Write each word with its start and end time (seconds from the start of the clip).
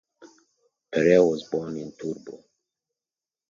Perea 0.91 1.23
was 1.23 1.47
born 1.51 1.77
in 1.77 1.91
Turbo. 1.91 2.43